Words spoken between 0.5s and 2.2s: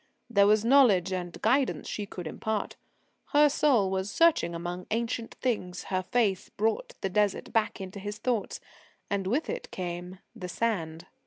knowledge and guidance she